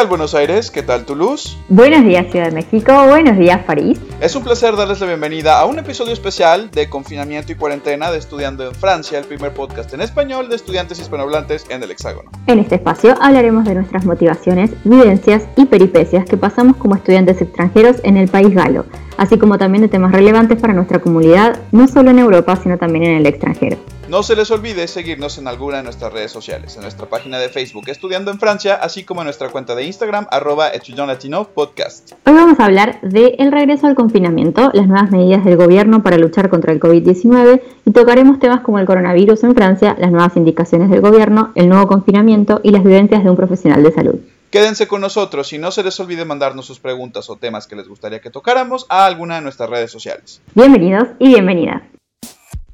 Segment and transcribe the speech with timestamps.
[0.00, 0.70] ¿Qué tal Buenos Aires?
[0.70, 1.58] ¿Qué tal Toulouse?
[1.68, 4.00] Buenos días Ciudad de México, buenos días París.
[4.20, 8.18] Es un placer darles la bienvenida a un episodio especial de confinamiento y cuarentena de
[8.18, 12.30] Estudiando en Francia, el primer podcast en español de estudiantes hispanohablantes en el Hexágono.
[12.46, 17.96] En este espacio hablaremos de nuestras motivaciones, vivencias y peripecias que pasamos como estudiantes extranjeros
[18.02, 18.84] en el país galo,
[19.16, 23.04] así como también de temas relevantes para nuestra comunidad, no solo en Europa, sino también
[23.04, 23.78] en el extranjero.
[24.10, 27.48] No se les olvide seguirnos en alguna de nuestras redes sociales, en nuestra página de
[27.48, 32.10] Facebook Estudiando en Francia, así como en nuestra cuenta de Instagram, arroba Latino Podcast.
[32.26, 36.18] Hoy vamos a hablar del el regreso al confinamiento, las nuevas medidas del gobierno para
[36.18, 40.90] luchar contra el COVID-19 y tocaremos temas como el coronavirus en Francia, las nuevas indicaciones
[40.90, 44.16] del gobierno, el nuevo confinamiento y las vivencias de un profesional de salud.
[44.50, 47.86] Quédense con nosotros y no se les olvide mandarnos sus preguntas o temas que les
[47.86, 50.40] gustaría que tocáramos a alguna de nuestras redes sociales.
[50.54, 51.82] Bienvenidos y bienvenidas.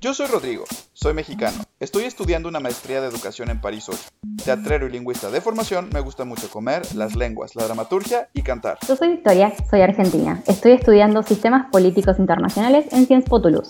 [0.07, 1.65] Yo soy Rodrigo, soy mexicano.
[1.81, 3.99] Estoy estudiando una maestría de educación en París 8.
[4.45, 8.79] Teatrero y lingüista de formación, me gusta mucho comer, las lenguas, la dramaturgia y cantar.
[8.87, 10.45] Yo soy Victoria, soy argentina.
[10.47, 13.69] Estoy estudiando sistemas políticos internacionales en Sciences Po Toulouse.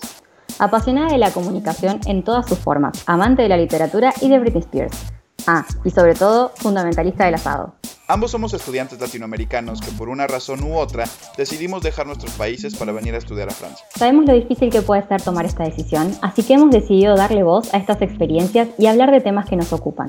[0.59, 4.61] Apasionada de la comunicación en todas sus formas, amante de la literatura y de Britney
[4.61, 4.95] Spears.
[5.47, 7.73] Ah, y sobre todo, fundamentalista del asado.
[8.09, 11.03] Ambos somos estudiantes latinoamericanos que por una razón u otra
[11.35, 13.85] decidimos dejar nuestros países para venir a estudiar a Francia.
[13.93, 17.73] Sabemos lo difícil que puede ser tomar esta decisión, así que hemos decidido darle voz
[17.73, 20.07] a estas experiencias y hablar de temas que nos ocupan.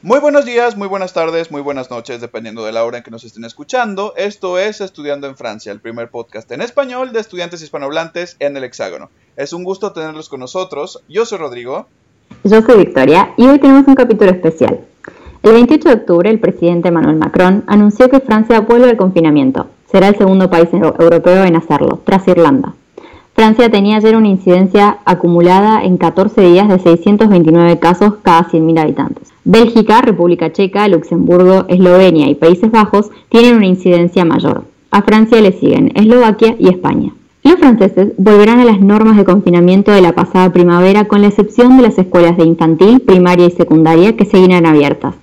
[0.00, 3.10] Muy buenos días, muy buenas tardes, muy buenas noches, dependiendo de la hora en que
[3.10, 4.14] nos estén escuchando.
[4.16, 8.64] Esto es Estudiando en Francia, el primer podcast en español de estudiantes hispanohablantes en el
[8.64, 9.10] Hexágono.
[9.36, 11.02] Es un gusto tenerlos con nosotros.
[11.10, 11.88] Yo soy Rodrigo.
[12.42, 14.86] Yo soy Victoria y hoy tenemos un capítulo especial.
[15.44, 19.66] El 28 de octubre, el presidente Emmanuel Macron anunció que Francia vuelve al confinamiento.
[19.84, 22.72] Será el segundo país europeo en hacerlo, tras Irlanda.
[23.34, 29.34] Francia tenía ayer una incidencia acumulada en 14 días de 629 casos cada 100.000 habitantes.
[29.44, 34.64] Bélgica, República Checa, Luxemburgo, Eslovenia y Países Bajos tienen una incidencia mayor.
[34.90, 37.12] A Francia le siguen Eslovaquia y España.
[37.42, 41.76] Los franceses volverán a las normas de confinamiento de la pasada primavera con la excepción
[41.76, 45.16] de las escuelas de infantil, primaria y secundaria que seguirán abiertas.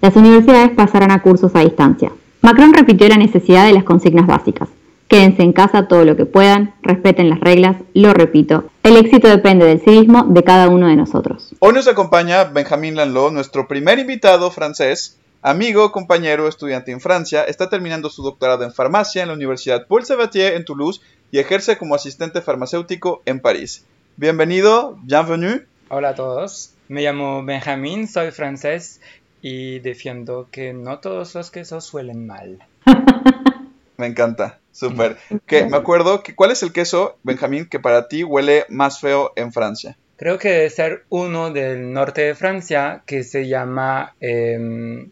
[0.00, 2.10] Las universidades pasarán a cursos a distancia.
[2.40, 4.70] Macron repitió la necesidad de las consignas básicas.
[5.08, 9.66] Quédense en casa todo lo que puedan, respeten las reglas, lo repito, el éxito depende
[9.66, 11.54] del civismo de cada uno de nosotros.
[11.58, 17.68] Hoy nos acompaña Benjamin Lanlot, nuestro primer invitado francés, amigo, compañero, estudiante en Francia, está
[17.68, 21.94] terminando su doctorado en farmacia en la Universidad Paul Sabatier en Toulouse y ejerce como
[21.94, 23.84] asistente farmacéutico en París.
[24.16, 25.66] Bienvenido, bienvenue.
[25.88, 29.00] Hola a todos, me llamo Benjamin, soy francés
[29.42, 32.58] y defiendo que no todos los quesos suelen mal.
[33.96, 35.16] me encanta, súper.
[35.46, 39.32] Que me acuerdo que cuál es el queso, Benjamín, que para ti huele más feo
[39.36, 39.96] en Francia.
[40.16, 45.10] Creo que debe ser uno del norte de Francia que se llama em,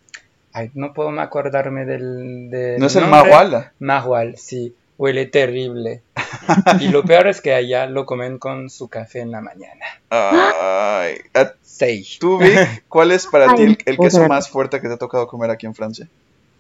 [0.53, 2.51] Ay, no puedo acordarme del.
[2.79, 3.71] ¿No es el Mahual?
[3.79, 4.75] Mahual, sí.
[4.97, 6.03] Huele terrible.
[6.81, 9.85] y lo peor es que allá lo comen con su café en la mañana.
[10.11, 11.17] Ay.
[11.63, 12.19] Seis.
[12.21, 15.51] ¿Tú, Vic, cuál es para ti el, queso más fuerte que te ha tocado comer
[15.51, 16.09] aquí en Francia?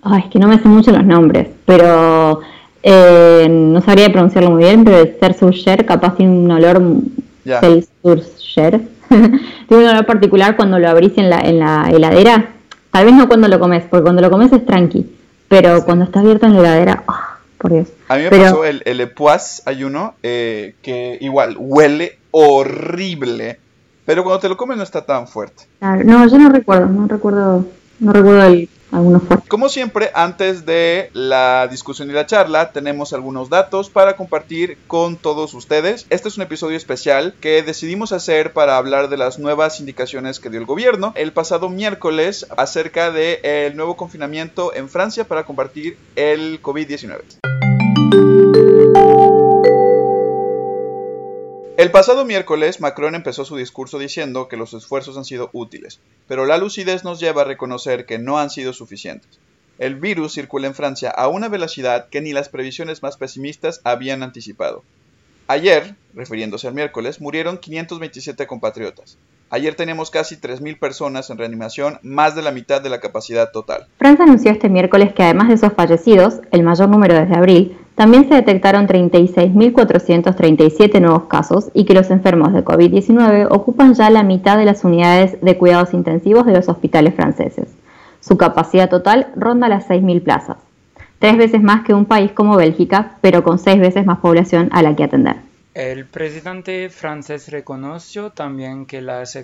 [0.03, 2.41] Ay, es que no me sé mucho los nombres, pero
[2.83, 6.81] eh, no sabría pronunciarlo muy bien, pero el Cersurcher capaz tiene un olor.
[7.45, 8.81] Cersurcher.
[9.09, 12.55] tiene un olor particular cuando lo abrís en la, en la heladera
[12.91, 15.07] Tal vez no cuando lo comes, porque cuando lo comes es tranqui,
[15.49, 17.28] pero cuando está abierto en la heladera, oh,
[17.59, 17.89] por Dios.
[18.09, 23.59] A mí me pasó el, el Epoise, hay uno, eh, que igual huele horrible,
[24.05, 25.65] pero cuando te lo comes no está tan fuerte.
[25.81, 27.67] no, yo no recuerdo, no recuerdo,
[27.99, 28.69] no recuerdo el,
[29.49, 35.17] como siempre, antes de la discusión y la charla, tenemos algunos datos para compartir con
[35.17, 36.07] todos ustedes.
[36.11, 40.51] Este es un episodio especial que decidimos hacer para hablar de las nuevas indicaciones que
[40.51, 46.61] dio el gobierno el pasado miércoles acerca del nuevo confinamiento en Francia para compartir el
[46.63, 48.68] COVID-19.
[51.79, 56.45] El pasado miércoles, Macron empezó su discurso diciendo que los esfuerzos han sido útiles, pero
[56.45, 59.39] la lucidez nos lleva a reconocer que no han sido suficientes.
[59.79, 64.25] El virus circula en Francia a una velocidad que ni las previsiones más pesimistas habían
[64.25, 64.83] anticipado.
[65.47, 69.17] Ayer, refiriéndose al miércoles, murieron 527 compatriotas.
[69.49, 73.87] Ayer tenemos casi 3.000 personas en reanimación, más de la mitad de la capacidad total.
[73.99, 78.27] Francia anunció este miércoles que además de esos fallecidos, el mayor número desde abril, también
[78.29, 84.57] se detectaron 36.437 nuevos casos y que los enfermos de COVID-19 ocupan ya la mitad
[84.57, 87.67] de las unidades de cuidados intensivos de los hospitales franceses.
[88.21, 90.59] Su capacidad total ronda las 6.000 plazas,
[91.19, 94.83] tres veces más que un país como Bélgica, pero con seis veces más población a
[94.83, 95.35] la que atender.
[95.75, 99.37] El presidente francés reconoció también que las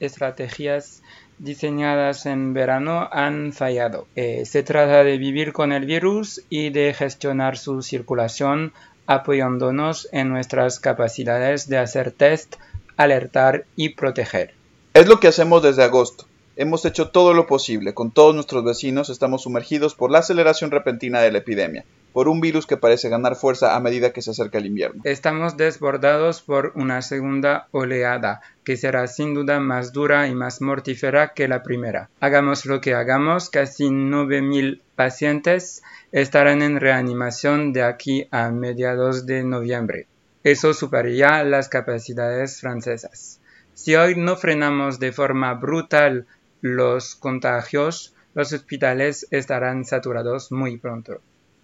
[0.00, 1.02] estrategias
[1.42, 4.06] diseñadas en verano han fallado.
[4.14, 8.72] Eh, se trata de vivir con el virus y de gestionar su circulación
[9.06, 12.56] apoyándonos en nuestras capacidades de hacer test,
[12.96, 14.54] alertar y proteger.
[14.94, 16.26] Es lo que hacemos desde agosto.
[16.54, 17.94] Hemos hecho todo lo posible.
[17.94, 22.42] Con todos nuestros vecinos estamos sumergidos por la aceleración repentina de la epidemia, por un
[22.42, 25.00] virus que parece ganar fuerza a medida que se acerca el invierno.
[25.04, 31.32] Estamos desbordados por una segunda oleada, que será sin duda más dura y más mortífera
[31.32, 32.10] que la primera.
[32.20, 35.82] Hagamos lo que hagamos, casi 9.000 pacientes
[36.12, 40.06] estarán en reanimación de aquí a mediados de noviembre.
[40.44, 43.40] Eso superaría las capacidades francesas.
[43.72, 46.26] Si hoy no frenamos de forma brutal
[46.62, 51.20] los contagios, los hospitales estarán saturados muy pronto.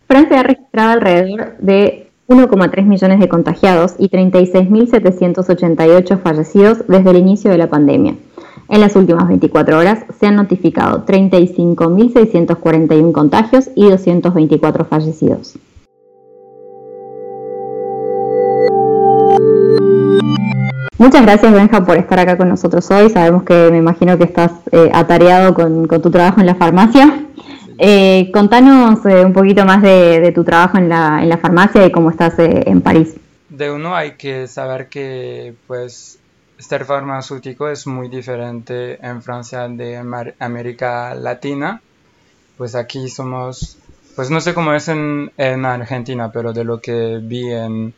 [0.06, 7.50] Francia ha registrado alrededor de 1,3 millones de contagiados y 36.788 fallecidos desde el inicio
[7.50, 8.16] de la pandemia.
[8.68, 15.58] En las últimas 24 horas se han notificado 35.641 contagios y 224 fallecidos.
[20.98, 23.08] Muchas gracias Benja por estar acá con nosotros hoy.
[23.08, 27.24] Sabemos que me imagino que estás eh, atareado con, tu trabajo en la farmacia.
[27.78, 32.34] Eh, contanos eh, un poquito más de, tu trabajo en la, farmacia y cómo estás
[32.40, 33.14] en París.
[33.48, 36.18] De uno hay que saber que pues
[36.58, 39.96] ser farmacéutico es muy diferente en Francia de
[40.40, 41.80] América Latina.
[42.56, 43.78] Pues aquí somos,
[44.16, 47.94] pues no sé cómo es en, en Argentina, pero de lo que vi en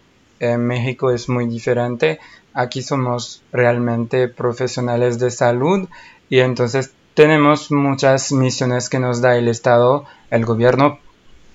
[0.66, 2.18] México es muy diferente
[2.54, 5.88] aquí somos realmente profesionales de salud
[6.28, 10.98] y entonces tenemos muchas misiones que nos da el Estado, el gobierno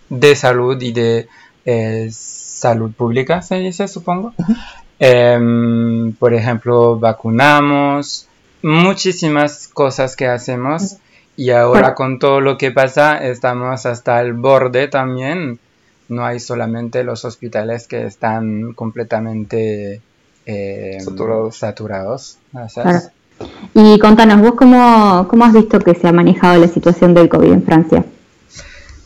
[0.09, 1.27] de salud y de
[1.65, 4.33] eh, salud pública, se dice, supongo.
[5.00, 8.27] Em, por ejemplo, vacunamos,
[8.62, 10.98] muchísimas cosas que hacemos
[11.38, 15.59] y ahora con todo lo que pasa estamos hasta el borde también.
[16.07, 20.01] No hay solamente los hospitales que están completamente
[20.45, 21.00] eh,
[21.51, 22.38] saturados.
[23.74, 27.51] Y contanos, vos cómo, cómo has visto que se ha manejado la situación del COVID
[27.51, 28.06] en Francia.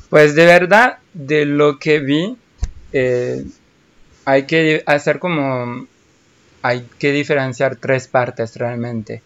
[0.09, 2.37] Pues de verdad, de lo que vi,
[2.93, 3.45] eh,
[4.25, 5.85] hay que hacer como,
[6.61, 9.21] hay que diferenciar tres partes realmente.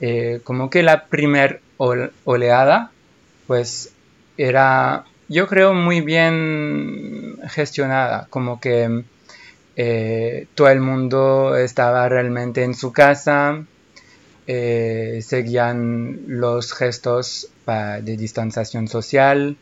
[0.00, 2.90] Eh, como que la primer oleada,
[3.46, 3.92] pues
[4.36, 9.04] era, yo creo, muy bien gestionada, como que
[9.80, 13.62] eh, todo el mundo estaba realmente en su casa,
[14.48, 19.56] eh, seguían los gestos de distanciación social,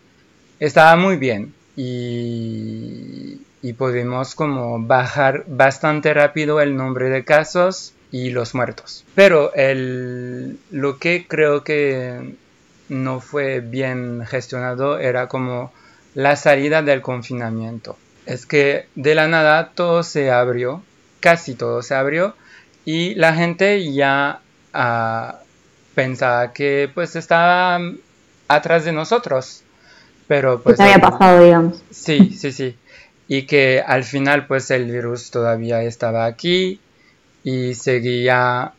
[0.58, 8.30] estaba muy bien y, y pudimos como bajar bastante rápido el nombre de casos y
[8.30, 9.04] los muertos.
[9.14, 12.36] Pero el, lo que creo que
[12.88, 15.74] no fue bien gestionado era como
[16.14, 20.82] la salida del confinamiento es que de la nada todo se abrió,
[21.20, 22.34] casi todo se abrió,
[22.84, 24.40] y la gente ya
[24.74, 25.40] ah,
[25.94, 27.80] pensaba que pues estaba
[28.48, 29.62] atrás de nosotros.
[30.28, 30.78] Pero pues...
[30.80, 31.82] había pasado, digamos.
[31.90, 32.76] Sí, sí, sí.
[33.28, 36.80] Y que al final pues el virus todavía estaba aquí
[37.42, 38.72] y seguía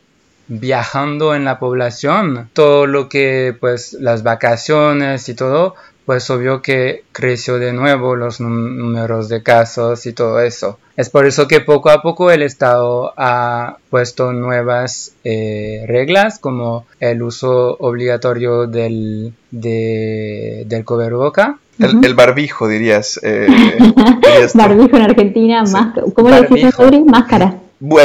[0.46, 2.50] viajando en la población.
[2.52, 5.74] Todo lo que pues las vacaciones y todo
[6.08, 10.78] pues obvio que creció de nuevo los números de casos y todo eso.
[10.96, 16.86] Es por eso que poco a poco el Estado ha puesto nuevas eh, reglas como
[16.98, 21.58] el uso obligatorio del, de, del boca.
[21.78, 23.20] El, barbijo, dirías.
[23.22, 23.46] Eh,
[24.54, 25.62] barbijo en Argentina,
[26.14, 26.74] ¿cómo le decís,
[27.04, 27.58] Máscara.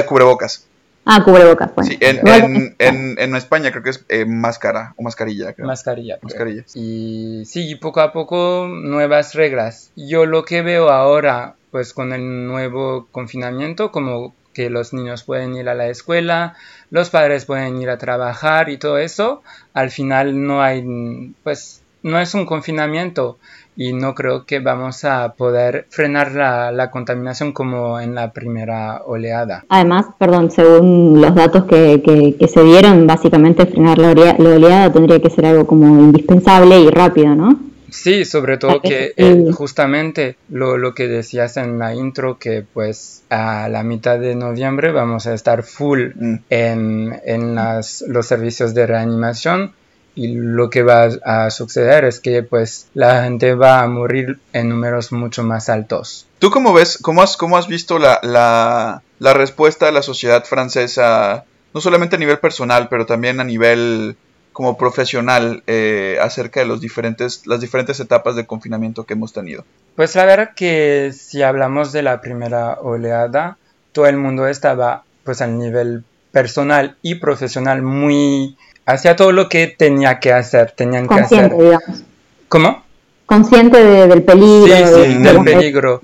[0.06, 0.66] Cubrebocas.
[1.06, 1.88] Ah, cubrebocas, pues.
[1.88, 5.54] Sí, en, en, en, España creo que es eh, máscara o mascarilla.
[5.58, 6.18] Mascarilla.
[6.22, 6.64] Mascarilla.
[6.76, 9.92] Y sí, poco a poco nuevas reglas.
[9.96, 15.56] Yo lo que veo ahora, pues con el nuevo confinamiento, como que los niños pueden
[15.56, 16.56] ir a la escuela,
[16.90, 19.42] los padres pueden ir a trabajar y todo eso,
[19.74, 23.38] al final no hay, pues no es un confinamiento,
[23.76, 29.66] y no creo que vamos a poder frenar la, contaminación como en la primera oleada.
[29.70, 32.02] Además, perdón, según los datos que,
[32.40, 37.36] que, se dieron, básicamente frenar la oleada, tendría que ser algo como indispensable y rápido,
[37.36, 37.60] ¿no?
[37.90, 43.24] Sí, sobre todo que eh, justamente lo, lo, que decías en la intro, que pues
[43.30, 46.36] a la mitad de noviembre vamos a estar full mm.
[46.50, 49.74] en, en las, los servicios de reanimación
[50.16, 54.70] y lo que va a suceder es que pues la gente va a morir en
[54.70, 56.28] números mucho más altos.
[56.40, 60.44] ¿Tú cómo ves, cómo has, cómo has visto la, la, la respuesta de la sociedad
[60.44, 64.16] francesa, no solamente a nivel personal, pero también a nivel
[64.52, 69.66] como profesional eh, acerca de los diferentes, las diferentes etapas de confinamiento que hemos tenido?
[69.96, 73.58] Pues la verdad que si hablamos de la primera oleada,
[73.92, 79.68] todo el mundo estaba pues al nivel personal y profesional muy hacía todo lo que
[79.68, 81.52] tenía que hacer, tenían que hacer.
[81.56, 82.04] digamos.
[82.48, 82.84] ¿Cómo?
[83.26, 84.76] Consciente de- del peligro.
[84.76, 86.02] Sí, sí, de- del peligro.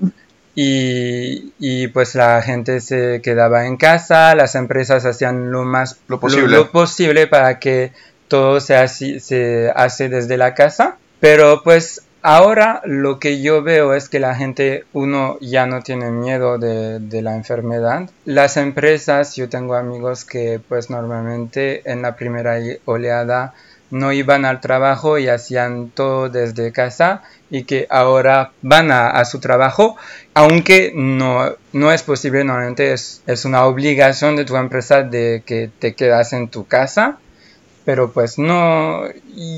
[0.54, 6.18] Y, y, pues la gente se quedaba en casa, las empresas hacían lo más Lo
[6.20, 6.56] posible.
[6.56, 7.92] lo posible para que
[8.28, 10.96] todo se hace desde la casa.
[11.20, 16.10] Pero pues ahora lo que yo veo es que la gente, uno ya no tiene
[16.10, 18.10] miedo de, la enfermedad.
[18.24, 23.54] Las empresas, yo tengo amigos que pues normalmente en la primera oleada
[23.90, 29.24] no iban al trabajo y hacían todo desde casa y que ahora van a, a
[29.24, 29.96] su trabajo,
[30.32, 35.70] aunque no, no es posible, normalmente es, es una obligación de tu empresa de que
[35.78, 37.18] te quedas en tu casa,
[37.84, 39.02] pero pues no,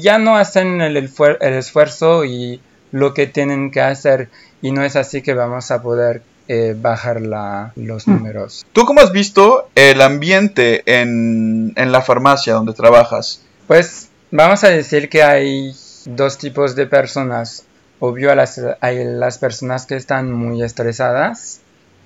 [0.01, 2.61] ya no hacen el, el esfuerzo y
[2.93, 4.29] lo que tienen que hacer
[4.61, 8.13] y no es así que vamos a poder eh, bajar la, los Mm.
[8.13, 8.67] números.
[8.73, 13.43] ¿Tú cómo has visto el ambiente en, en la farmacia donde trabajas?
[13.67, 15.75] Pues vamos a decir que hay
[16.05, 17.65] dos tipos de personas.
[18.01, 21.61] Obvio, las, hay las personas que están muy estresadas.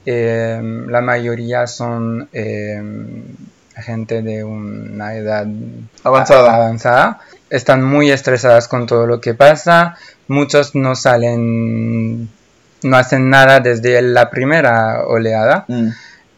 [0.05, 2.81] eh, la mayoría son eh,
[3.83, 5.47] gente de una edad
[6.05, 6.55] Avanzada.
[6.55, 7.21] avanzada.
[7.51, 9.97] Están muy estresadas con todo lo que pasa.
[10.29, 12.29] Muchos no salen,
[12.83, 15.89] no hacen nada desde la primera oleada Mm.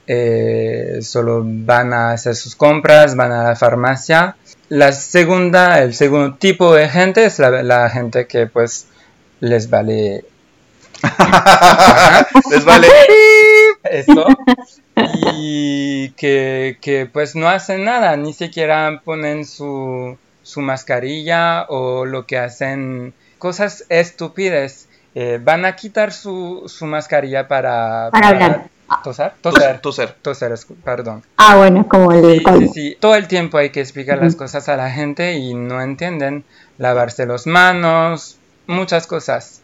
[0.06, 4.36] eh, solo van a hacer sus compras, van a la farmacia.
[4.68, 8.86] La segunda, el segundo tipo de gente es la, la gente que pues
[9.40, 10.24] les vale
[12.50, 12.88] Les vale.
[13.84, 14.26] eso
[15.22, 22.26] y que, que, pues no hacen nada, ni siquiera ponen su, su mascarilla o lo
[22.26, 24.88] que hacen cosas estúpidas.
[25.14, 28.64] Eh, van a quitar su, su mascarilla para, Para hablar.
[29.02, 30.16] tosar, Tos- toser, Toser.
[30.22, 31.22] toser, perdón.
[31.36, 32.96] Ah, bueno, como el Sí, sí.
[33.00, 36.44] Todo el tiempo hay que explicar las cosas a la gente y no entienden.
[36.76, 39.62] Lavarse las manos, muchas cosas.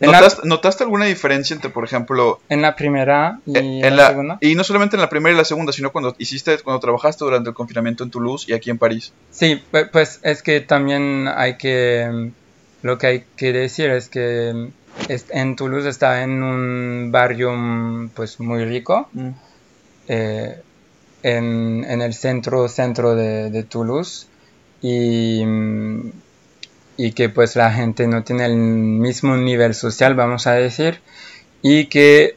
[0.00, 4.02] La, ¿Notaste, alguna diferencia entre, por ejemplo, en la primera y eh, en en la,
[4.04, 4.38] la, segunda.
[4.40, 7.50] y no solamente en la primera y la segunda, sino cuando hiciste, cuando trabajaste durante
[7.50, 9.12] el confinamiento en Toulouse y aquí en París?
[9.30, 12.30] Sí, pu- pues es que también hay que...
[12.82, 14.70] Lo que hay que decir es que
[15.28, 19.08] en Toulouse está en un barrio mm, pues muy rico.
[19.12, 19.28] Mm.
[20.08, 20.60] eh,
[21.22, 24.26] en, en el centro centro de, de Toulouse
[24.80, 26.10] y, mm,
[27.02, 31.00] y que pues la gente no tiene el mismo nivel social vamos a decir
[31.62, 32.36] y que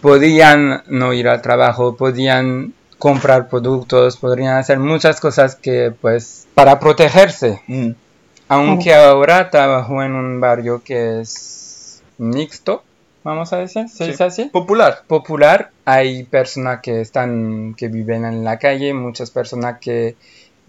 [0.00, 6.78] podían no ir al trabajo podían comprar productos podrían hacer muchas cosas que pues para
[6.78, 7.90] protegerse Mm.
[8.48, 12.82] aunque ahora trabajo en un barrio que es mixto
[13.24, 14.10] vamos a decir ¿se Sí.
[14.12, 14.44] dice así?
[14.46, 15.02] Popular.
[15.06, 15.70] popular.
[15.84, 20.14] Hay personas que están, que viven en la calle, muchas personas que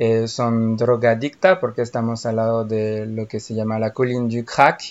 [0.03, 4.43] eh, son drogadictas porque estamos al lado de lo que se llama la colline du
[4.43, 4.81] crack,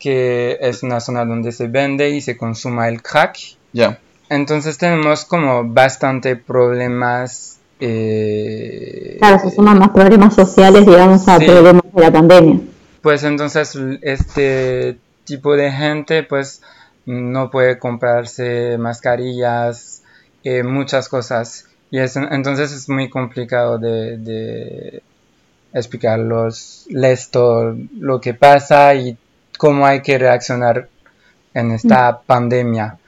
[0.00, 3.36] que es una zona donde se vende y se consuma el crack.
[3.72, 4.00] Ya.
[4.28, 7.58] Entonces tenemos como bastante problemas.
[7.84, 11.46] eh, Claro, se suman más problemas sociales, digamos, a Sí.
[11.46, 12.60] problemas de la pandemia.
[13.00, 16.62] Pues entonces este tipo de gente pues
[17.06, 20.02] no puede comprarse mascarillas,
[20.44, 21.66] eh, muchas cosas.
[21.92, 25.02] Y es, entonces es muy complicado de, de
[25.74, 29.16] explicarlos esto, lo que pasa y
[29.58, 30.88] cómo hay que reaccionar
[31.54, 32.98] en esta pandemia.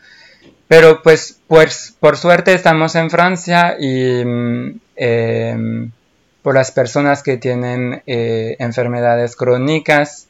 [0.69, 5.91] Pero pues, pues por suerte estamos en Francia y mm, em,
[6.43, 10.29] por las personas que tienen eh, enfermedades crónicas,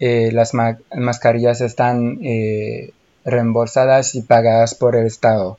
[0.00, 2.92] eh, las ma- mascarillas están eh,
[3.24, 5.58] reembolsadas y pagadas por el Estado.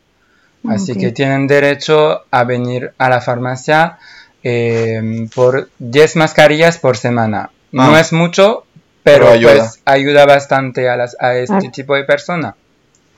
[0.70, 0.98] Así Ok.
[1.00, 3.98] que tienen derecho a venir a la farmacia
[4.44, 7.50] eh, por 10 mascarillas por semana.
[7.72, 8.00] No Ah.
[8.00, 8.64] es mucho,
[9.04, 9.52] pero, Pero ayuda.
[9.58, 12.56] pues ayuda bastante a, las, a este tipo de persona.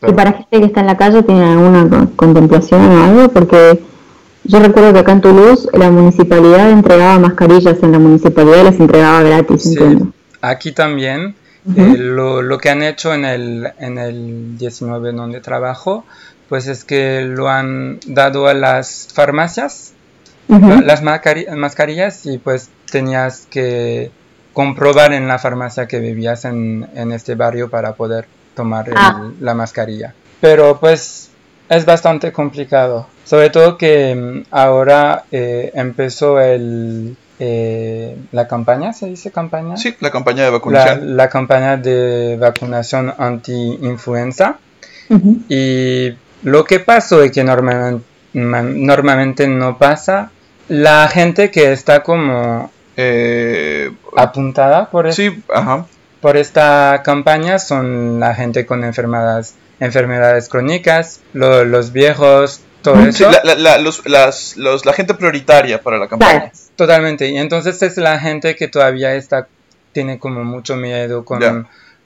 [0.08, 3.30] Y para gente que está en la calle, ¿tienen alguna co- contemplación o algo?
[3.30, 3.80] Porque
[4.44, 9.24] yo recuerdo que acá en Toulouse la municipalidad entregaba mascarillas, en la municipalidad las entregaba
[9.24, 10.12] gratis, Sí, entiendo.
[10.42, 11.36] aquí también
[11.75, 16.05] Eh, lo, lo que han hecho en el, en el 19 donde trabajo,
[16.47, 19.93] pues es que lo han dado a las farmacias,
[20.47, 24.12] las mascari- mascarillas, y pues tenías que
[24.53, 29.29] comprobar en la farmacia que vivías en, en este barrio para poder tomar el- Ah.
[29.41, 30.13] la mascarilla.
[30.39, 31.29] Pero pues
[31.67, 33.07] es bastante complicado.
[33.25, 39.77] Sobre todo que mm, ahora eh, empezó el, eh, la campaña, ¿se dice campaña?
[39.77, 41.15] Sí, la campaña de vacunación.
[41.17, 44.58] la campaña de vacunación anti-influenza.
[45.50, 46.13] Y
[46.44, 48.03] lo que pasó y que normalmente,
[48.34, 50.32] normalmente no pasa,
[50.67, 55.86] la gente que está como Eh, apuntada por, es- sí, ajá.
[56.20, 63.10] por esta campaña son la gente con enfermedades, enfermedades crónicas, lo- los viejos, todo Sí,
[63.10, 63.29] eso.
[63.32, 66.39] la, la- la- los- las- los- la gente prioritaria para la campaña.
[66.39, 66.51] Claro.
[66.77, 67.27] Totalmente.
[67.27, 69.48] Y entonces es la gente que todavía está,
[69.91, 71.39] tiene como mucho miedo con,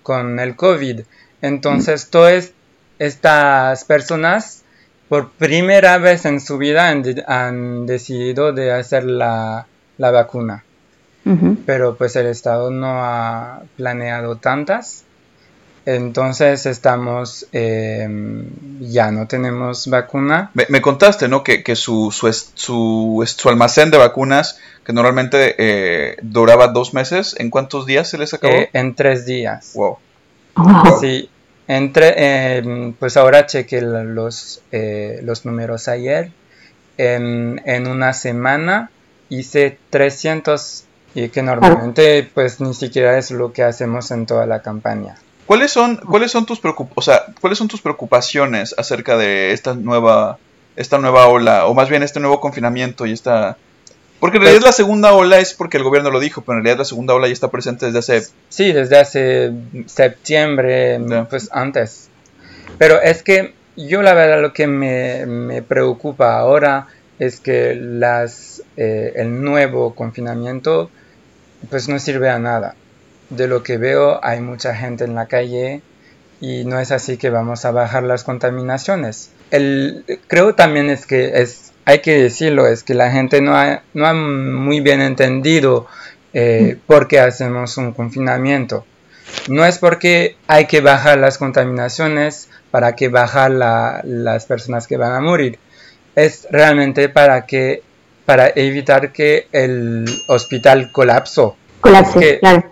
[0.01, 1.01] con el COVID.
[1.43, 2.51] Entonces, todas
[2.97, 4.63] estas personas,
[5.09, 10.63] por primera vez en su vida, han, de- han decidido de hacer la, la vacuna.
[11.67, 15.03] Pero pues el Estado no ha planeado tantas.
[15.85, 18.07] Entonces estamos, eh,
[18.81, 20.51] ya no tenemos vacuna.
[20.53, 21.43] Me, me contaste, ¿no?
[21.43, 27.35] Que, que su, su, su, su almacén de vacunas, que normalmente eh, duraba dos meses,
[27.39, 28.53] ¿en cuántos días se les acabó?
[28.53, 29.71] eh, en tres días.
[29.73, 29.97] wow.
[30.55, 30.99] Wow.
[30.99, 31.29] Sí,
[31.67, 36.31] entre, eh, pues ahora chequé los, eh, los números ayer.
[36.97, 38.91] En, en una semana
[39.29, 40.83] hice 300
[41.15, 45.15] y que normalmente pues ni siquiera es lo que hacemos en toda la campaña.
[45.45, 49.73] ¿Cuáles son, cuáles son tus preocup- o sea, cuáles son tus preocupaciones acerca de esta
[49.73, 50.37] nueva,
[50.75, 53.57] esta nueva ola, o más bien este nuevo confinamiento y esta
[54.21, 56.77] porque en realidad la segunda ola es porque el gobierno lo dijo, pero en realidad
[56.79, 59.51] la segunda ola ya está presente desde hace Sí, desde hace
[59.87, 62.07] septiembre, pues antes.
[62.77, 66.85] Pero es que yo la verdad lo que me, me preocupa ahora
[67.17, 70.91] es que las, eh, el nuevo confinamiento
[71.71, 72.75] pues no sirve a nada.
[73.31, 75.81] De lo que veo hay mucha gente en la calle
[76.39, 79.31] y no es así que vamos a bajar las contaminaciones.
[79.51, 83.81] El, creo también es que es, hay que decirlo, es que la gente no ha,
[83.93, 85.87] no ha muy bien entendido
[86.33, 88.85] eh, por qué hacemos un confinamiento.
[89.47, 94.97] No es porque hay que bajar las contaminaciones para que bajar la- las personas que
[94.97, 95.57] van a morir.
[96.15, 97.81] Es realmente para que
[98.25, 101.55] para evitar que el hospital colapsó.
[101.81, 102.70] Colapse, claro.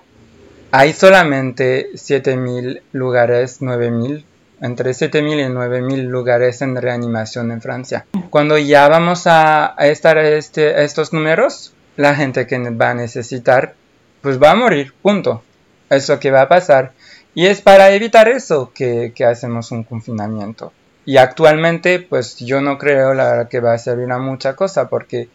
[0.71, 4.23] Hay solamente 7.000 lugares, 9.000,
[4.61, 8.05] entre 7.000 y 9.000 lugares en reanimación en Francia.
[8.29, 13.73] Cuando ya vamos a, estar este, estos números, la gente que va a necesitar,
[14.21, 15.41] pues va a morir, punto.
[15.89, 16.93] Eso que va a pasar.
[17.33, 20.71] Y es para evitar eso que, hacemos un confinamiento.
[21.03, 25.29] Y actualmente, pues yo no creo la que va a servir a mucha cosa porque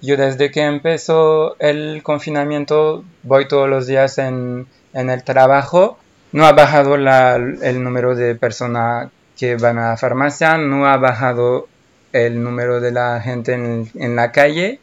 [0.00, 5.98] yo desde que empezó el confinamiento voy todos los días en, en el trabajo.
[6.32, 11.68] No ha bajado el número de personas que van a la farmacia, no ha bajado
[12.12, 14.80] el número de la gente en, en la calle.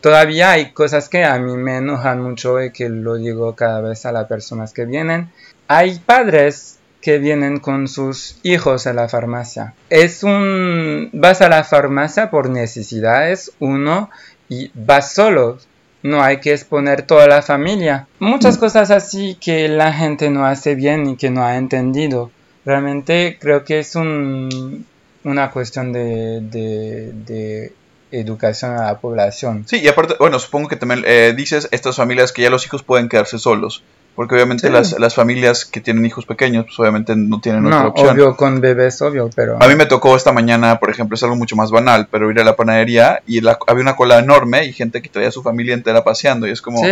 [0.00, 4.04] Todavía hay cosas que a mí me enojan mucho y que lo digo cada vez
[4.04, 5.30] a las personas que vienen.
[5.68, 9.74] Hay padres que vienen con sus hijos a la farmacia.
[9.90, 11.10] Es un...
[11.12, 14.10] vas a la farmacia por necesidades, uno,
[14.48, 15.58] y vas solo.
[16.04, 18.06] No hay que exponer toda la familia.
[18.18, 22.30] Muchas cosas así que la gente no hace bien y que no ha entendido.
[22.64, 24.86] Realmente creo que es un,
[25.24, 27.72] una cuestión de, de, de
[28.12, 29.64] educación a la población.
[29.66, 32.82] Sí, y aparte, bueno, supongo que también eh, dices estas familias que ya los hijos
[32.82, 33.82] pueden quedarse solos.
[34.16, 34.72] Porque obviamente Sí.
[34.72, 38.10] las, las familias que tienen hijos pequeños, pues obviamente no tienen otra No, opción.
[38.10, 39.56] obvio con bebés, obvio, pero...
[39.60, 42.38] A mí me tocó esta mañana, por ejemplo, es algo mucho más banal, pero ir
[42.40, 45.42] a la panadería y la- había una cola enorme y gente que traía a su
[45.42, 46.46] familia entera paseando.
[46.46, 46.86] Y es como, Sí,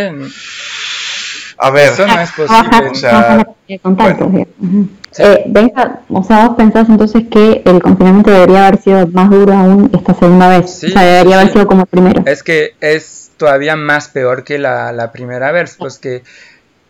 [1.58, 2.90] a ver, eso no es bajar- posible.
[2.90, 4.48] o sea, no bajar la cantidad de contactos, digamos.
[4.60, 4.88] Ujú.
[5.12, 5.22] Sí.
[5.24, 9.52] Eh, Benja, o sea, vos pensás entonces que el confinamiento debería haber sido más duro
[9.52, 10.70] aún esta segunda vez.
[10.80, 12.22] Sí, o sea, debería sí, haber sido como primero.
[12.26, 16.22] Es que es todavía más peor que la, la primera vez, pues que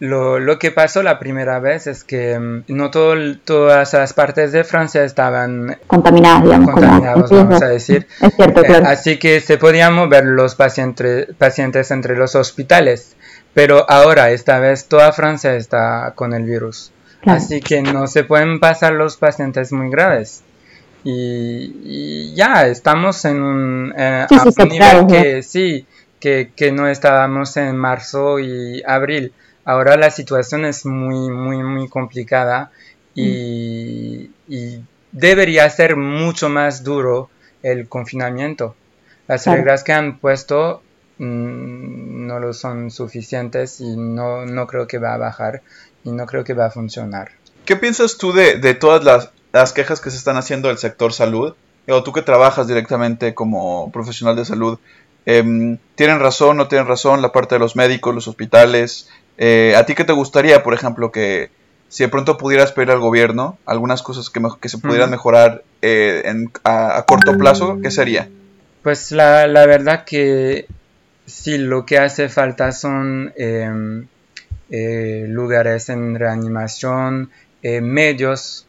[0.03, 4.53] lo, lo que pasó la primera vez es que mm, no todo, todas las partes
[4.53, 6.71] de Francia estaban Contaminadas, digamos.
[6.73, 8.07] contaminados, vamos a decir.
[8.21, 8.87] Es cierto, Eh, claro.
[8.89, 13.17] así que se podían mover los pacientes, pacientes entre los hospitales.
[13.55, 16.93] Pero ahora, esta vez, toda Francia está con el virus.
[17.21, 17.39] claro.
[17.39, 20.43] Así que no se pueden pasar los pacientes muy graves.
[21.05, 25.87] Y, y ya, estamos en un, eh, Sí, a sí, un nivel que sí,
[26.21, 29.33] que, que no estábamos en marzo y abril.
[29.65, 32.71] Ahora la situación es muy, muy, muy complicada
[33.15, 34.81] y, y
[35.13, 37.31] debería ser mucho más duro
[37.63, 38.75] el confinamiento.
[39.29, 39.59] Las Claro.
[39.59, 40.83] reglas que han puesto
[41.19, 45.63] mm, no lo son suficientes y no, no creo que va a bajar
[46.05, 47.31] y no creo que va a funcionar.
[47.65, 51.13] ¿qué piensas tú de, de todas las, las quejas que se están haciendo del sector
[51.13, 51.55] salud?
[51.89, 54.79] O tú que trabajas directamente como profesional de salud,
[55.25, 59.09] Em, ¿Tienen razón, no tienen razón la parte de los médicos, los hospitales?
[59.39, 61.51] Eh, ¿A ti qué te gustaría, por ejemplo, que
[61.89, 66.23] si de pronto pudieras pedir al gobierno algunas cosas que, que se pudieran mejorar eh,
[66.65, 68.29] a, corto plazo, qué sería?
[68.83, 70.67] Pues la, la verdad que
[71.27, 74.07] sí, lo que hace falta son em,
[74.71, 77.31] eh, lugares en reanimación,
[77.63, 78.67] medios,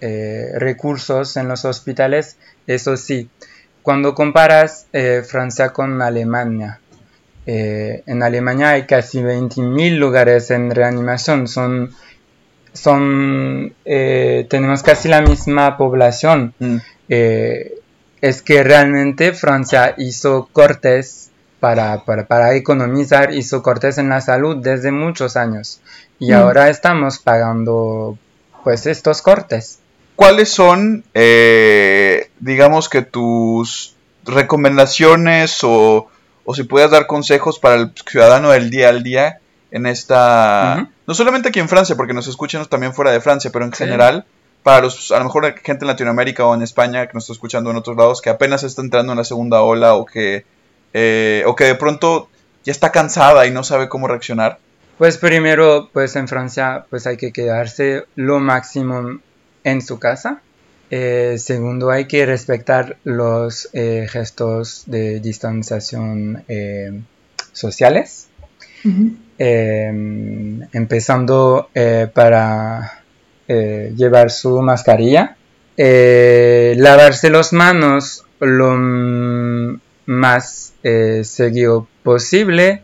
[0.00, 2.36] recursos en los hospitales,
[2.66, 3.28] eso sí.
[3.82, 4.86] Cuando comparas
[5.26, 6.80] Francia con Alemania,
[7.46, 11.48] eh, en Alemania hay casi 20.000 lugares en reanimación.
[11.48, 11.90] Son,
[12.72, 16.54] son, eh, tenemos casi la misma población.
[16.58, 16.76] Mm.
[17.08, 17.74] Eh,
[18.20, 24.92] es que realmente Francia hizo cortes para, para, economizar, hizo cortes en la salud desde
[24.92, 25.80] muchos años.
[26.18, 26.34] Y mm.
[26.34, 28.16] ahora estamos pagando
[28.62, 29.80] pues estos cortes.
[30.14, 31.04] ¿Cuáles son,
[32.38, 36.08] digamos que tus recomendaciones o
[36.44, 39.38] o si puedas dar consejos para el ciudadano del día al día
[39.70, 40.88] en esta...
[41.06, 44.24] No solamente aquí en Francia, porque nos escuchan también fuera de Francia, pero en general,
[44.62, 47.70] para los, a lo mejor gente en Latinoamérica o en España que nos está escuchando
[47.70, 50.44] en otros lados, que apenas está entrando en la segunda ola o que,
[50.92, 52.28] eh, o que de pronto
[52.64, 54.58] ya está cansada y no sabe cómo reaccionar.
[54.98, 59.18] Pues primero, pues en Francia, pues hay que quedarse lo máximo
[59.64, 60.42] en su casa
[60.94, 67.00] eh, segundo, hay que respetar los eh, gestos de distanciación eh,
[67.50, 68.28] sociales.
[70.74, 71.70] empezando
[72.12, 73.02] para
[73.96, 75.38] llevar su mascarilla.
[75.78, 78.76] lavarse las manos lo
[80.04, 80.74] más
[81.22, 82.82] seguido posible.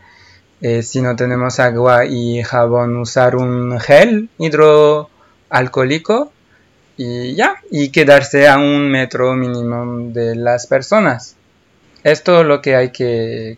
[0.81, 6.31] si no tenemos agua y jabón, usar un gel hidroalcohólico
[7.01, 11.37] y ya, y quedarse a un metro mínimo de las personas.
[12.03, 13.57] Esto es lo que hay que,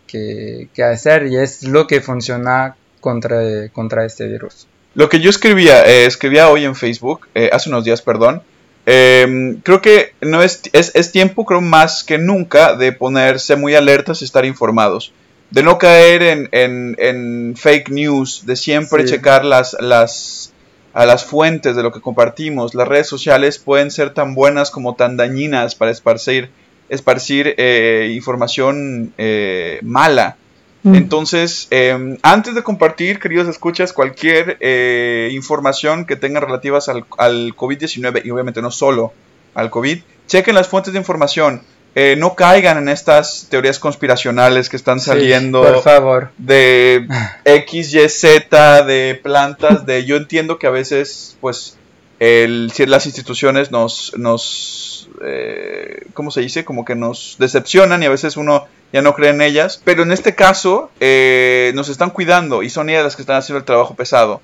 [0.83, 4.67] hacer y es lo que funciona contra, contra este virus.
[4.93, 8.43] Lo que yo escribía, eh, escribía hoy en Facebook, eh, hace unos días, perdón,
[8.85, 14.21] em, creo que no es, es, tiempo, creo más que nunca, de ponerse muy alertas
[14.21, 15.13] y estar informados.
[15.49, 20.50] De no caer en, en, fake news, de siempre checar las, las,
[20.93, 22.75] a las fuentes de lo que compartimos.
[22.75, 26.49] Las redes sociales pueden ser tan buenas como tan dañinas para esparcir,
[26.89, 30.37] esparcir eh, información eh, mala.
[30.83, 30.95] Mm.
[30.95, 37.55] Entonces, em, antes de compartir, queridos escuchas, cualquier eh, información que tenga relativas al, al
[37.55, 39.13] COVID-19, y obviamente no solo
[39.53, 41.61] al COVID, chequen las fuentes de información.
[41.93, 46.31] Eh, no caigan en estas teorías conspiracionales que están saliendo por favor.
[46.37, 47.05] de
[47.43, 51.77] X, Y, Z, de plantas, de yo entiendo que a veces, pues,
[52.19, 56.63] el, las instituciones nos, nos eh, ¿cómo se dice?
[56.63, 60.13] Como que nos decepcionan y a veces uno ya no cree en ellas, pero en
[60.13, 63.95] este caso eh, nos están cuidando y son ellas las que están haciendo el trabajo
[63.95, 64.41] pesado.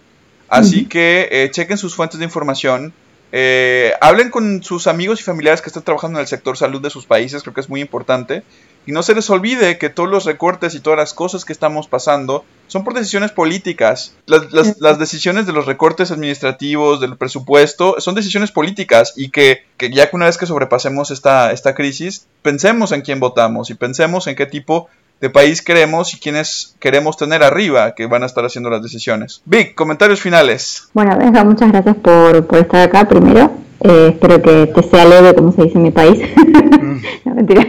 [0.49, 2.93] Así que chequen sus fuentes de información,
[3.31, 6.89] eh, hablen con sus amigos y familiares que están trabajando en el sector salud de
[6.89, 8.43] sus países, creo que es muy importante.
[8.85, 11.87] Y no se les olvide que todos los recortes y todas las cosas que estamos
[11.87, 14.15] pasando son por decisiones políticas.
[14.27, 20.09] Las, decisiones de los recortes administrativos, del presupuesto, son decisiones políticas y que, que, ya
[20.09, 24.37] que una vez que sobrepasemos esta, esta crisis, pensemos en quién votamos y pensemos en
[24.37, 24.87] qué tipo
[25.19, 29.41] de país queremos y quiénes queremos tener arriba que van a estar haciendo las decisiones.
[29.45, 30.89] Vic, comentarios finales.
[30.93, 33.51] Bueno, venga, muchas gracias por, por estar acá primero.
[33.82, 36.19] Eh, espero que te sea leve, como se dice en mi país.
[36.36, 36.97] Mm.
[37.25, 37.65] no, mentira.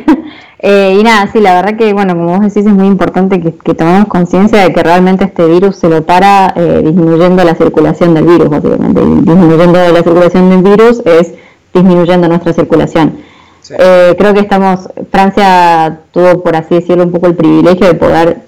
[0.60, 3.74] Eh, y nada, sí, la verdad que, bueno, como vos decís, es muy importante que,
[3.74, 8.24] tomemos conciencia de que realmente este virus se lo para eh, disminuyendo la circulación del
[8.24, 9.00] virus, básicamente.
[9.00, 11.34] disminuyendo la circulación del virus es
[11.72, 13.27] disminuyendo nuestra circulación.
[13.70, 18.42] Eh, creo que estamos, Francia tuvo, por así decirlo, un poco el privilegio de poder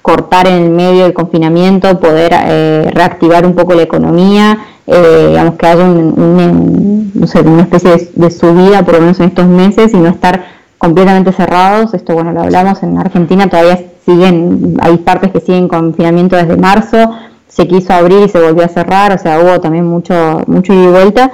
[0.00, 5.54] cortar en el medio del confinamiento, poder eh, reactivar un poco la economía, eh, digamos
[5.54, 10.44] que haya una especie de, subida por lo menos en estos meses y no estar
[10.78, 11.94] completamente cerrados.
[11.94, 17.12] Esto, bueno, lo hablamos en Argentina, todavía siguen, hay partes que siguen confinamiento desde marzo,
[17.46, 20.82] se quiso abrir y se volvió a cerrar, o sea, hubo también mucho, mucho ida
[20.82, 21.30] y vuelta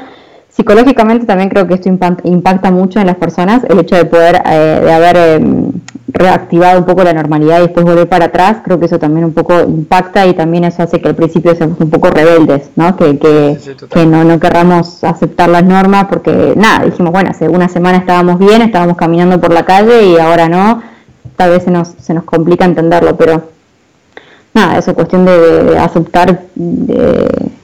[0.59, 4.81] psicológicamente también creo que esto impacta mucho en las personas, el hecho de poder, eh,
[4.83, 5.71] de haber em,
[6.09, 9.33] reactivado un poco la normalidad y después volver para atrás, creo que eso también un
[9.33, 12.97] poco impacta y también eso hace que al principio seamos un poco rebeldes, ¿no?
[12.97, 13.57] Que, que,
[13.89, 18.41] que no, no querramos aceptar las normas porque, nada, dijimos, bueno, hace una semana estábamos
[18.41, 20.83] bien, estábamos caminando por la calle y ahora no,
[21.37, 23.45] tal vez se nos, se nos complica entenderlo, pero
[24.55, 27.58] nada, eso es cuestión de, de aceptar de,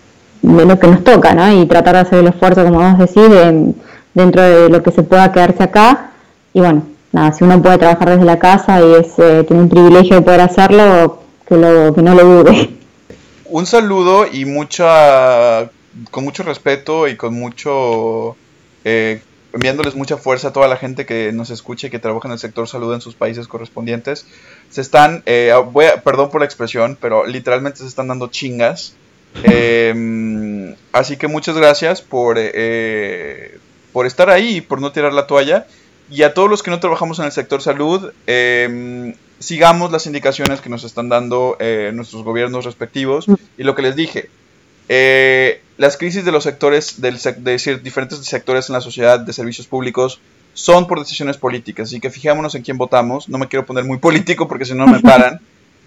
[0.44, 1.50] de lo que nos toca, ¿no?
[1.52, 3.74] Y tratar de hacer el esfuerzo, como vamos a decir,
[4.12, 6.10] dentro de lo que se pueda quedarse acá.
[6.52, 9.68] Y bueno, nada, si uno puede trabajar desde la casa y es, eh, tiene un
[9.68, 12.70] privilegio de poder hacerlo, que, lo, que no lo dude.
[13.46, 15.70] Un saludo y mucha,
[16.10, 18.36] con mucho respeto y con mucho,
[18.84, 22.32] eh, enviándoles mucha fuerza a toda la gente que nos escuche y que trabaja en
[22.32, 24.26] el sector salud en sus países correspondientes.
[24.70, 25.52] Se están, eh,
[26.04, 28.94] perdón por la expresión, pero literalmente se están dando chingas.
[29.42, 32.38] Em, así que muchas gracias por,
[33.92, 35.66] por estar ahí y por no tirar la toalla.
[36.10, 40.60] Y a todos los que no trabajamos en el sector salud, em, sigamos las indicaciones
[40.60, 43.26] que nos están dando eh, nuestros gobiernos respectivos.
[43.56, 44.28] Y lo que les dije,
[44.88, 49.32] eh, las crisis de los sectores, del, de decir, diferentes sectores en la sociedad de
[49.32, 50.20] servicios públicos,
[50.52, 51.88] son por decisiones políticas.
[51.88, 53.28] Así que fijémonos en quién votamos.
[53.28, 55.40] No me quiero poner muy político porque si no me paran.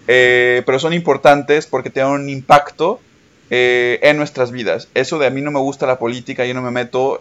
[0.08, 3.02] Eh, pero son importantes porque tienen un impacto
[3.50, 4.88] en nuestras vidas.
[4.94, 7.20] Eso de a mí no me gusta la política, yo no me meto,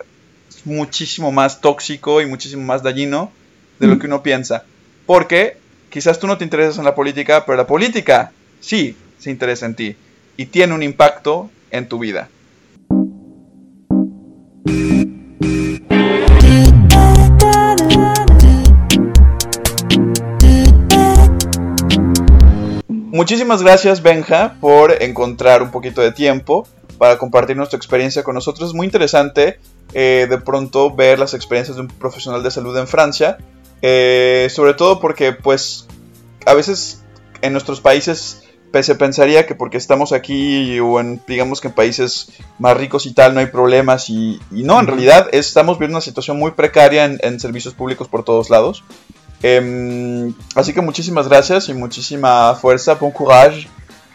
[0.65, 3.31] muchísimo más tóxico y muchísimo más dañino
[3.79, 4.65] de lo que uno piensa.
[5.07, 5.57] Porque
[5.91, 9.75] quizás tú no te interesas en la política, pero la política sí se interesa en
[9.75, 9.97] ti
[10.37, 12.29] y tiene un impacto en tu vida.
[23.17, 28.69] Muchísimas gracias Benja por encontrar un poquito de tiempo para compartir nuestra experiencia con nosotros.
[28.69, 29.59] Es muy interesante
[29.95, 33.39] eh, de pronto ver las experiencias de un profesional de salud en Francia,
[33.81, 35.87] eh, sobre todo porque pues
[36.45, 37.05] a veces
[37.41, 38.43] en nuestros países
[38.83, 43.15] se pensaría que porque estamos aquí o en digamos que en países más ricos y
[43.15, 47.41] tal no hay problemas y, no, en realidad estamos viendo una situación muy precaria en,
[47.41, 48.85] servicios públicos por todos lados.
[49.43, 53.69] Em, así que muchísimas gracias y muchísima fuerza, bon courage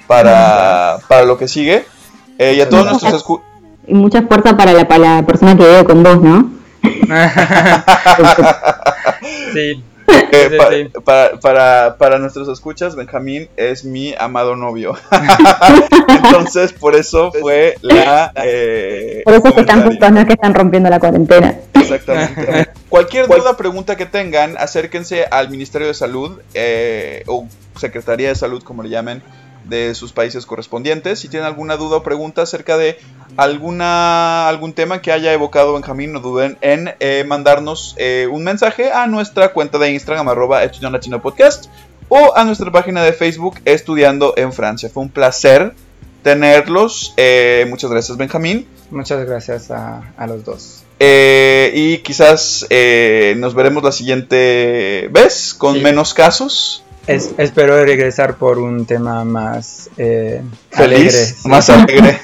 [0.07, 1.85] para, para lo que sigue.
[2.37, 3.25] Eh, y a todos nuestros
[3.87, 6.51] y mucha fuerza para la, para la persona que vive con vos, ¿no?
[9.53, 9.83] sí.
[10.33, 14.95] Eh, para, para, para, nuestros escuchas, Benjamín es mi amado novio.
[16.07, 18.31] Entonces, por eso fue la.
[18.35, 21.55] Eh, por eso que están juntos, no es que están rompiendo la cuarentena.
[21.73, 22.69] Exactamente.
[22.87, 28.63] Cualquier duda, pregunta que tengan, acérquense al Ministerio de Salud eh, o Secretaría de Salud,
[28.63, 29.21] como le llamen,
[29.65, 31.19] de sus países correspondientes.
[31.19, 32.97] Si tienen alguna duda o pregunta acerca de
[33.37, 38.91] alguna, algún tema que haya evocado Benjamín, no duden en eh, mandarnos eh, un mensaje
[38.91, 41.67] a nuestra cuenta de Instagram, arroba Latino Podcast,
[42.09, 44.89] o a nuestra página de Facebook, Estudiando en Francia.
[44.89, 45.73] Fue un placer
[46.23, 47.13] tenerlos.
[47.17, 48.67] Eh, muchas gracias, Benjamín.
[48.89, 50.83] Muchas gracias a, los dos.
[50.99, 52.67] y quizás
[53.37, 56.83] nos veremos la siguiente vez con menos casos.
[57.07, 61.11] Es, espero regresar por un tema más eh, alegre.
[61.45, 62.21] Más alegre.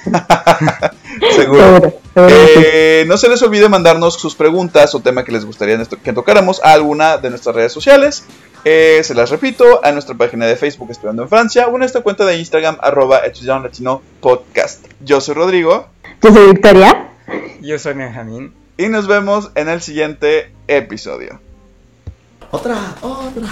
[1.35, 1.99] Seguro.
[2.15, 6.63] Eh, no se les olvide mandarnos sus preguntas o tema que les gustaría que tocáramos
[6.63, 8.25] a alguna de nuestras redes sociales.
[8.65, 12.01] Eh, se las repito, a nuestra página de Facebook Estudiando en Francia o a nuestra
[12.01, 13.21] cuenta de Instagram arroba
[13.63, 14.85] Latino Podcast.
[14.99, 15.87] Yo soy Rodrigo.
[16.21, 17.11] Yo soy Victoria.
[17.61, 18.53] Yo soy Benjamín.
[18.77, 21.39] Y nos vemos en el siguiente episodio.
[22.51, 23.47] Otra, otra.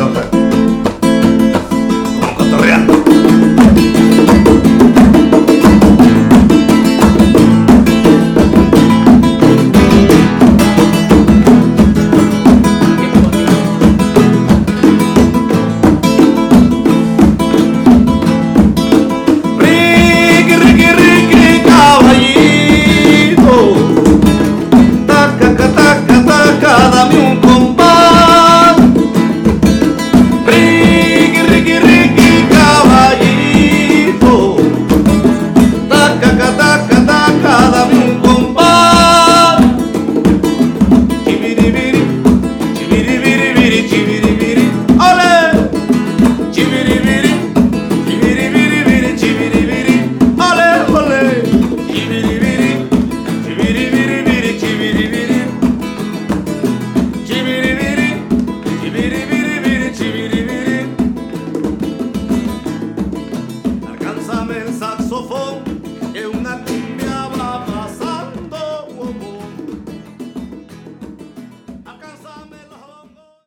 [0.00, 0.39] なんか